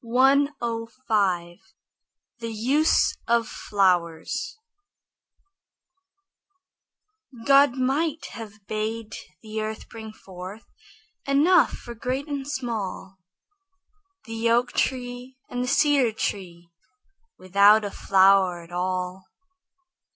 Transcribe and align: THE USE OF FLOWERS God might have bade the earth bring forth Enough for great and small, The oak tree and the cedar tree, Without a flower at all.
THE 0.03 1.59
USE 2.49 3.15
OF 3.27 3.47
FLOWERS 3.47 4.57
God 7.45 7.73
might 7.77 8.25
have 8.31 8.65
bade 8.65 9.13
the 9.43 9.61
earth 9.61 9.87
bring 9.89 10.11
forth 10.11 10.65
Enough 11.27 11.73
for 11.73 11.93
great 11.93 12.27
and 12.27 12.47
small, 12.47 13.19
The 14.25 14.49
oak 14.49 14.71
tree 14.71 15.37
and 15.51 15.63
the 15.63 15.67
cedar 15.67 16.11
tree, 16.11 16.71
Without 17.37 17.85
a 17.85 17.91
flower 17.91 18.63
at 18.63 18.71
all. 18.71 19.25